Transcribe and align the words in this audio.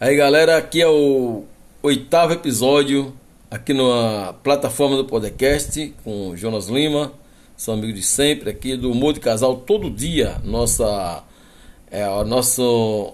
Aí 0.00 0.16
galera, 0.16 0.56
aqui 0.56 0.80
é 0.80 0.88
o 0.88 1.44
oitavo 1.82 2.32
episódio 2.32 3.14
aqui 3.50 3.74
na 3.74 4.32
plataforma 4.42 4.96
do 4.96 5.04
podcast 5.04 5.92
com 6.02 6.34
Jonas 6.34 6.68
Lima, 6.68 7.12
sou 7.54 7.74
amigo 7.74 7.92
de 7.92 8.00
sempre 8.00 8.48
aqui 8.48 8.78
do 8.78 8.90
Humor 8.90 9.12
de 9.12 9.20
Casal. 9.20 9.56
Todo 9.56 9.90
dia, 9.90 10.40
nossa 10.42 11.22
é 11.90 12.06
nosso 12.24 13.12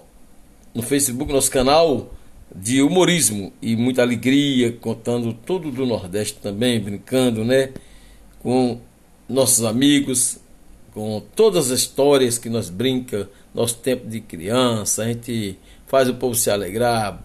no 0.72 0.80
Facebook, 0.80 1.32
nosso 1.32 1.50
canal 1.50 2.14
de 2.54 2.80
humorismo 2.80 3.53
e 3.60 3.74
muita 3.74 4.03
alegria, 4.03 4.71
contando 4.71 5.32
tudo 5.32 5.72
do 5.72 5.84
Nordeste 5.84 6.38
também, 6.40 6.78
brincando, 6.78 7.44
né, 7.44 7.71
com 8.38 8.78
nossos 9.28 9.64
amigos, 9.64 10.38
com 10.94 11.21
todas 11.34 11.72
as 11.72 11.80
histórias 11.80 12.38
que 12.38 12.48
nós 12.48 12.71
brinca, 12.71 13.28
nosso 13.53 13.76
tempo 13.78 14.06
de 14.06 14.21
criança, 14.21 15.03
a 15.03 15.08
gente 15.08 15.58
faz 15.87 16.09
o 16.09 16.14
povo 16.14 16.34
se 16.34 16.50
alegrar. 16.50 17.23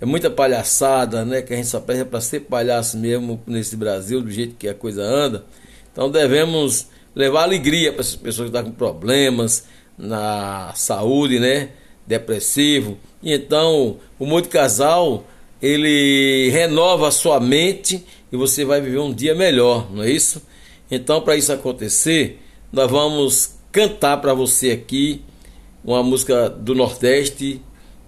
É 0.00 0.06
muita 0.06 0.30
palhaçada, 0.30 1.24
né? 1.24 1.42
Que 1.42 1.52
a 1.52 1.56
gente 1.56 1.68
só 1.68 1.80
pede 1.80 2.04
para 2.04 2.20
ser 2.20 2.40
palhaço 2.40 2.96
mesmo 2.96 3.40
nesse 3.46 3.76
Brasil, 3.76 4.22
do 4.22 4.30
jeito 4.30 4.56
que 4.56 4.68
a 4.68 4.74
coisa 4.74 5.02
anda. 5.02 5.44
Então 5.92 6.10
devemos 6.10 6.88
levar 7.14 7.42
alegria 7.42 7.92
para 7.92 8.00
essas 8.00 8.16
pessoas 8.16 8.50
que 8.50 8.56
estão 8.56 8.70
com 8.70 8.76
problemas 8.76 9.64
na 9.98 10.72
saúde, 10.74 11.38
né? 11.38 11.70
Depressivo. 12.06 12.98
E 13.22 13.32
então, 13.34 13.98
o 14.18 14.24
mundo 14.24 14.48
casal, 14.48 15.26
ele 15.60 16.48
renova 16.50 17.08
a 17.08 17.10
sua 17.10 17.38
mente 17.38 18.04
e 18.32 18.36
você 18.36 18.64
vai 18.64 18.80
viver 18.80 19.00
um 19.00 19.12
dia 19.12 19.34
melhor, 19.34 19.92
não 19.92 20.02
é 20.02 20.10
isso? 20.10 20.42
Então, 20.90 21.20
para 21.20 21.36
isso 21.36 21.52
acontecer, 21.52 22.40
nós 22.72 22.90
vamos 22.90 23.56
cantar 23.70 24.16
para 24.16 24.32
você 24.32 24.70
aqui 24.70 25.22
uma 25.84 26.02
música 26.02 26.48
do 26.48 26.74
Nordeste 26.74 27.60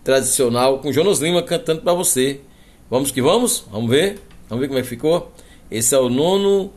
tradicional 0.04 0.78
com 0.78 0.92
Jonas 0.92 1.20
Lima 1.20 1.42
cantando 1.42 1.82
para 1.82 1.94
você. 1.94 2.40
Vamos 2.90 3.10
que 3.10 3.22
vamos? 3.22 3.64
Vamos 3.70 3.90
ver? 3.90 4.20
Vamos 4.48 4.60
ver 4.60 4.68
como 4.68 4.78
é 4.78 4.82
que 4.82 4.88
ficou? 4.88 5.32
Esse 5.70 5.94
é 5.94 5.98
o 5.98 6.08
nono 6.08 6.70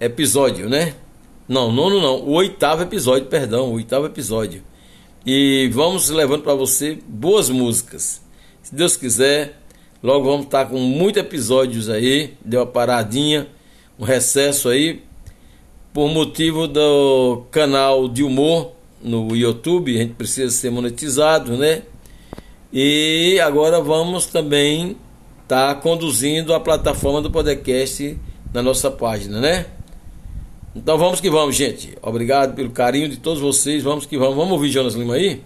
episódio, 0.00 0.68
né? 0.68 0.94
Não, 1.48 1.70
nono 1.70 2.00
não, 2.00 2.16
o 2.22 2.32
oitavo 2.32 2.82
episódio, 2.82 3.26
perdão, 3.28 3.70
o 3.70 3.74
oitavo 3.74 4.06
episódio. 4.06 4.62
E 5.24 5.70
vamos 5.72 6.08
levando 6.10 6.42
para 6.42 6.54
você 6.54 6.98
boas 7.06 7.48
músicas. 7.48 8.22
Se 8.62 8.74
Deus 8.74 8.96
quiser, 8.96 9.60
logo 10.02 10.24
vamos 10.24 10.46
estar 10.46 10.66
com 10.66 10.78
muitos 10.78 11.22
episódios 11.22 11.88
aí. 11.88 12.34
Deu 12.44 12.60
uma 12.60 12.66
paradinha, 12.66 13.48
um 13.98 14.04
recesso 14.04 14.68
aí, 14.68 15.02
por 15.92 16.08
motivo 16.08 16.68
do 16.68 17.44
canal 17.50 18.08
de 18.08 18.22
humor 18.22 18.72
no 19.00 19.34
YouTube. 19.34 19.96
A 19.96 20.02
gente 20.02 20.14
precisa 20.14 20.50
ser 20.50 20.70
monetizado, 20.70 21.56
né? 21.56 21.82
E 22.72 23.38
agora 23.40 23.80
vamos 23.80 24.26
também 24.26 24.96
estar 25.42 25.74
tá 25.74 25.80
conduzindo 25.80 26.52
a 26.52 26.60
plataforma 26.60 27.20
do 27.20 27.30
podcast 27.30 28.18
na 28.52 28.62
nossa 28.62 28.90
página, 28.90 29.40
né? 29.40 29.66
Então 30.74 30.98
vamos 30.98 31.20
que 31.20 31.30
vamos, 31.30 31.56
gente. 31.56 31.96
Obrigado 32.02 32.54
pelo 32.54 32.70
carinho 32.70 33.08
de 33.08 33.16
todos 33.16 33.40
vocês. 33.40 33.82
Vamos 33.82 34.04
que 34.04 34.18
vamos. 34.18 34.36
Vamos 34.36 34.52
ouvir 34.52 34.68
Jonas 34.68 34.94
Lima 34.94 35.14
aí? 35.14 35.40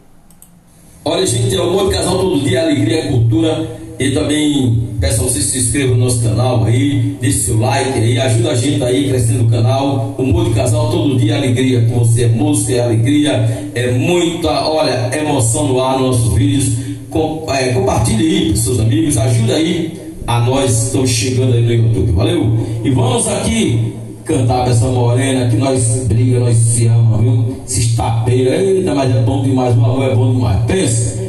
Olha, 1.04 1.24
gente, 1.24 1.54
é 1.54 1.60
o 1.60 1.88
Casal 1.88 2.18
Todo 2.18 2.40
Dia, 2.40 2.62
Alegria, 2.62 3.08
Cultura. 3.08 3.80
E 4.00 4.12
também 4.12 4.78
peço 4.98 5.20
a 5.20 5.24
vocês 5.24 5.44
que 5.44 5.52
se 5.52 5.58
inscrevam 5.58 5.94
no 5.94 6.04
nosso 6.04 6.22
canal 6.22 6.64
aí, 6.64 7.18
deixe 7.20 7.40
seu 7.40 7.58
like 7.58 7.98
aí, 7.98 8.18
ajuda 8.18 8.52
a 8.52 8.54
gente 8.54 8.82
aí 8.82 9.10
crescendo 9.10 9.44
o 9.44 9.50
canal. 9.50 10.14
O 10.16 10.22
Mundo 10.22 10.54
Casal 10.54 10.90
todo 10.90 11.18
dia 11.18 11.36
alegria 11.36 11.82
com 11.82 11.98
você, 11.98 12.24
é 12.24 12.28
música, 12.28 12.72
é 12.72 12.80
alegria, 12.80 13.70
é 13.74 13.90
muita, 13.90 14.48
olha, 14.66 15.10
emoção 15.14 15.68
no 15.68 15.80
ar 15.82 15.98
nos 15.98 16.16
nossos 16.16 16.32
vídeos 16.32 16.72
com, 17.10 17.44
é, 17.50 17.74
compartilhe 17.74 18.26
aí 18.26 18.50
com 18.50 18.56
seus 18.56 18.80
amigos, 18.80 19.18
ajuda 19.18 19.54
aí 19.56 19.92
a 20.26 20.40
nós 20.40 20.84
estamos 20.84 21.10
chegando 21.10 21.52
aí 21.52 21.60
no 21.60 21.72
YouTube, 21.72 22.12
valeu? 22.12 22.58
E 22.82 22.90
vamos 22.90 23.28
aqui 23.28 23.92
cantar 24.24 24.62
pra 24.62 24.72
essa 24.72 24.86
morena 24.86 25.46
que 25.50 25.56
nós 25.56 26.06
briga, 26.06 26.40
nós 26.40 26.56
se 26.56 26.86
ama, 26.86 27.18
viu? 27.18 27.56
Se 27.66 27.80
estapeira, 27.80 28.56
eita, 28.62 28.94
mas 28.94 29.14
é 29.14 29.20
bom 29.20 29.42
demais, 29.42 29.77
o 29.77 29.84
amor 29.84 30.10
é 30.10 30.14
bom 30.14 30.33
demais. 30.33 30.64
Pensa, 30.66 31.20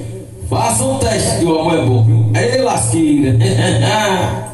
faça 0.51 0.83
um 0.83 0.99
teste 0.99 1.39
que 1.39 1.45
o 1.45 1.59
amor 1.59 1.73
é 1.73 1.85
bom, 1.85 2.03
viu? 2.03 2.25
Ei, 2.35 2.61
lasqueira! 2.61 3.37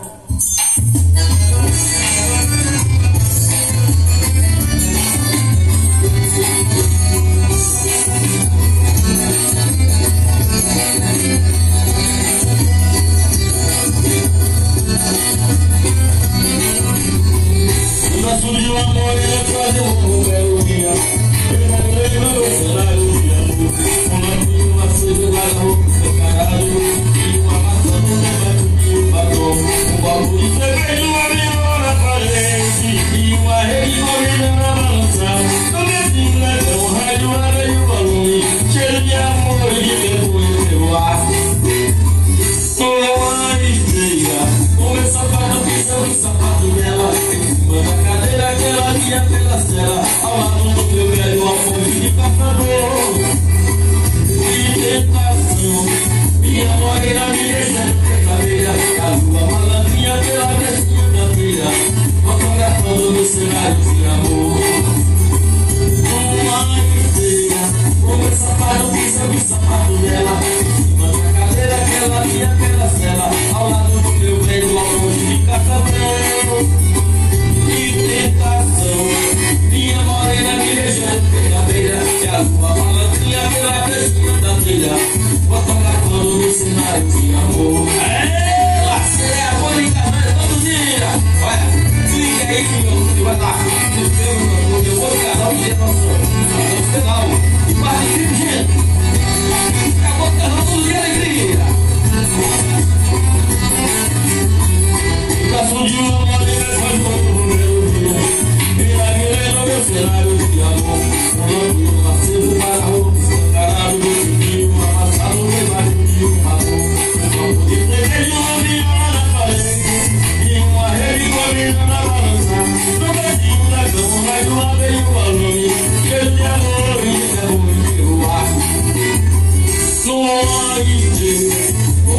you, 56.58 56.66
boy, 56.66 57.37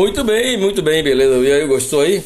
Muito 0.00 0.24
bem, 0.24 0.56
muito 0.56 0.80
bem, 0.80 1.02
beleza. 1.02 1.34
E 1.46 1.52
aí, 1.52 1.66
gostou 1.66 2.00
aí? 2.00 2.24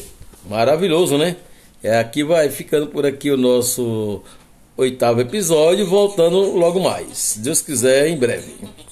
Maravilhoso, 0.49 1.17
né? 1.17 1.35
É, 1.83 1.99
aqui 1.99 2.23
vai 2.23 2.49
ficando 2.49 2.87
por 2.87 3.05
aqui 3.05 3.29
o 3.29 3.35
nosso 3.35 4.21
oitavo 4.77 5.19
episódio, 5.19 5.85
voltando 5.85 6.55
logo 6.55 6.79
mais. 6.79 7.37
Deus 7.37 7.59
quiser, 7.61 8.07
em 8.07 8.15
breve. 8.15 8.53